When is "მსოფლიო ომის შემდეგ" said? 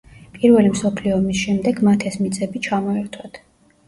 0.69-1.81